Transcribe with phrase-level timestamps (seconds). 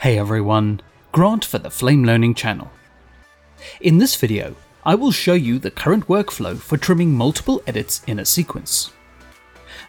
[0.00, 0.80] Hey everyone,
[1.12, 2.70] Grant for the Flame Learning channel.
[3.82, 8.18] In this video, I will show you the current workflow for trimming multiple edits in
[8.18, 8.92] a sequence.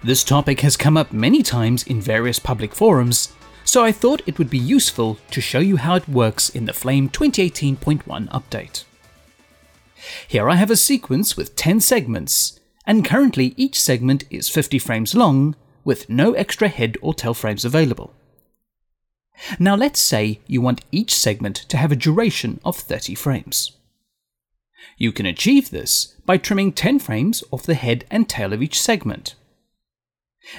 [0.03, 3.31] This topic has come up many times in various public forums,
[3.63, 6.73] so I thought it would be useful to show you how it works in the
[6.73, 8.83] Flame 2018.1 update.
[10.27, 15.15] Here I have a sequence with 10 segments, and currently each segment is 50 frames
[15.15, 18.13] long, with no extra head or tail frames available.
[19.59, 23.77] Now let's say you want each segment to have a duration of 30 frames.
[24.97, 28.79] You can achieve this by trimming 10 frames off the head and tail of each
[28.79, 29.35] segment.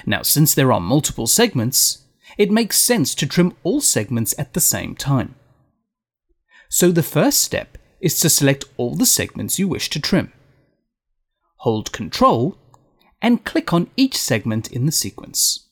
[0.05, 2.03] Now since there are multiple segments,
[2.37, 5.35] it makes sense to trim all segments at the same time.
[6.69, 10.33] So the first step is to select all the segments you wish to trim.
[11.57, 12.57] Hold Ctrl
[13.21, 15.69] and click on each segment in the sequence.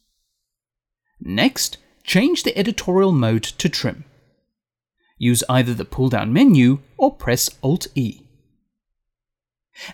[1.19, 4.03] Next, change the editorial mode to trim.
[5.17, 8.21] Use either the pull down menu or press Alt E.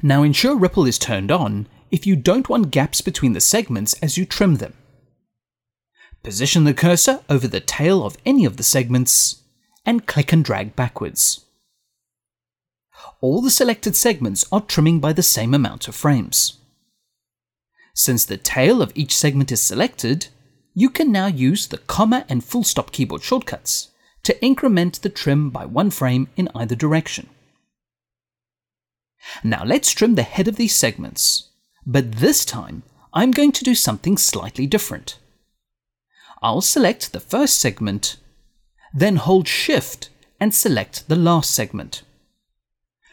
[0.01, 4.17] Now ensure ripple is turned on if you don't want gaps between the segments as
[4.17, 4.73] you trim them.
[6.23, 9.43] Position the cursor over the tail of any of the segments
[9.85, 11.45] and click and drag backwards.
[13.21, 16.57] All the selected segments are trimming by the same amount of frames.
[17.93, 20.27] Since the tail of each segment is selected,
[20.79, 23.89] you can now use the comma and full stop keyboard shortcuts
[24.21, 27.27] to increment the trim by one frame in either direction.
[29.43, 31.49] Now let's trim the head of these segments,
[31.83, 35.17] but this time I'm going to do something slightly different.
[36.43, 38.17] I'll select the first segment,
[38.93, 42.03] then hold Shift and select the last segment.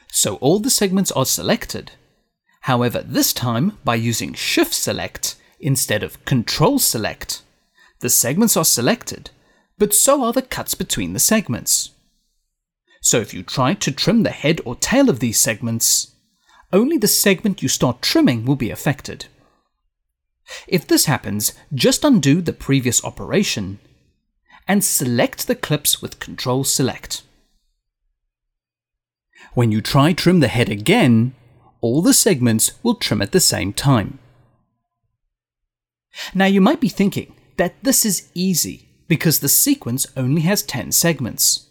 [0.08, 1.92] So all the segments are selected.
[2.60, 7.40] However, this time by using Shift Select instead of Control Select,
[8.00, 9.30] the segments are selected,
[9.78, 11.90] but so are the cuts between the segments.
[13.00, 16.14] So if you try to trim the head or tail of these segments,
[16.72, 19.26] only the segment you start trimming will be affected.
[20.66, 23.78] If this happens, just undo the previous operation
[24.66, 27.22] and select the clips with Ctrl Select.
[29.52, 31.34] When you try trim the head again,
[31.80, 34.18] all the segments will trim at the same time.
[36.34, 40.92] Now you might be thinking, that this is easy because the sequence only has 10
[40.92, 41.68] segments.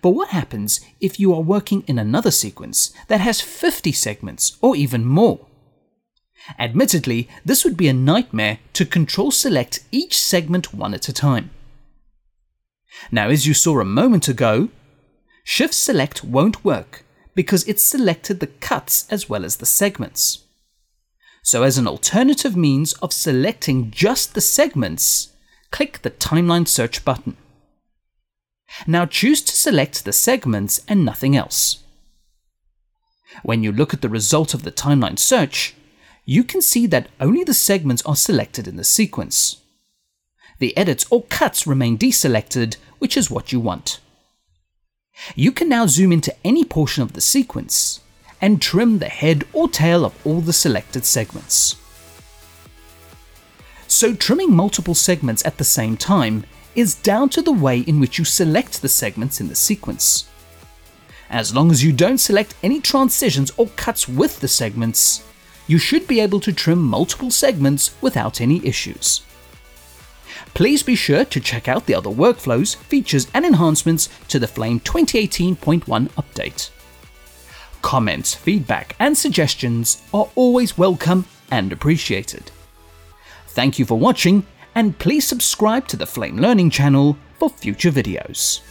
[0.00, 4.74] But what happens if you are working in another sequence that has 50 segments or
[4.76, 5.46] even more?
[6.58, 11.50] Admittedly, this would be a nightmare to control select each segment one at a time.
[13.10, 14.68] Now, as you saw a moment ago,
[15.42, 17.04] Shift Select won't work
[17.34, 20.43] because it selected the cuts as well as the segments.
[21.44, 25.28] So as an alternative means of selecting just the segments,
[25.70, 27.36] click the timeline search button.
[28.86, 31.84] Now choose to select the segments and nothing else.
[33.42, 35.74] When you look at the result of the timeline search,
[36.24, 39.58] you can see that only the segments are selected in the sequence.
[40.60, 44.00] The edits or cuts remain deselected, which is what you want.
[45.34, 48.00] You can now zoom into any portion of the sequence
[48.44, 51.76] and trim the head or tail of all the selected segments.
[53.86, 56.44] So trimming multiple segments at the same time
[56.74, 60.28] is down to the way in which you select the segments in the sequence.
[61.30, 65.26] As long as you don't select any transitions or cuts with the segments,
[65.66, 69.22] you should be able to trim multiple segments without any issues.
[70.52, 74.80] Please be sure to check out the other workflows, features, and enhancements to the Flame
[74.80, 76.68] 2018.1 update.
[77.94, 82.50] Comments, feedback, and suggestions are always welcome and appreciated.
[83.46, 84.44] Thank you for watching,
[84.74, 88.62] and please subscribe to the Flame Learning channel for future videos.